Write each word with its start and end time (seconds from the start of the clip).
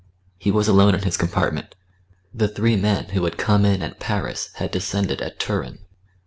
He 0.39 0.49
was 0.49 0.67
alone 0.67 0.95
in 0.95 1.03
his 1.03 1.15
compartment; 1.15 1.75
the 2.33 2.47
three 2.47 2.75
men 2.75 3.09
who 3.09 3.23
had 3.25 3.37
come 3.37 3.65
in 3.65 3.83
at 3.83 3.99
Paris 3.99 4.49
had 4.55 4.71
descended 4.71 5.21
at 5.21 5.39
Turin. 5.39 5.77